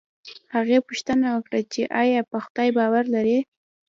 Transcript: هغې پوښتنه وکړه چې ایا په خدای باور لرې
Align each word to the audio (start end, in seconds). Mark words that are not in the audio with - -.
هغې 0.55 0.77
پوښتنه 0.87 1.27
وکړه 1.31 1.59
چې 1.73 1.81
ایا 2.01 2.21
په 2.31 2.37
خدای 2.45 2.69
باور 2.77 3.03
لرې 3.15 3.39